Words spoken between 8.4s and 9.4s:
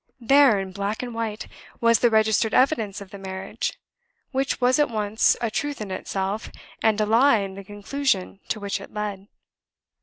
to which it led!